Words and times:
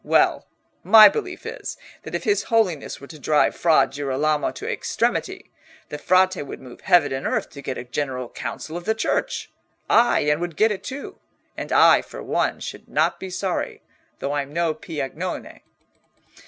Well, 0.03 0.47
my 0.83 1.09
belief 1.09 1.45
is, 1.45 1.77
that 2.01 2.15
if 2.15 2.23
his 2.23 2.45
Holiness 2.45 2.99
were 2.99 3.05
to 3.05 3.19
drive 3.19 3.55
Fra 3.55 3.85
Girolamo 3.85 4.49
to 4.53 4.67
extremity, 4.67 5.51
the 5.89 5.99
Frate 5.99 6.41
would 6.43 6.59
move 6.59 6.81
heaven 6.81 7.13
and 7.13 7.27
earth 7.27 7.51
to 7.51 7.61
get 7.61 7.77
a 7.77 7.83
General 7.83 8.27
Council 8.27 8.75
of 8.75 8.85
the 8.85 8.95
Church—ay, 8.95 10.21
and 10.21 10.41
would 10.41 10.57
get 10.57 10.71
it 10.71 10.83
too; 10.83 11.19
and 11.55 11.71
I, 11.71 12.01
for 12.01 12.23
one, 12.23 12.59
should 12.61 12.89
not 12.89 13.19
be 13.19 13.29
sorry, 13.29 13.83
though 14.17 14.33
I'm 14.33 14.51
no 14.51 14.73
Piagnone." 14.73 15.61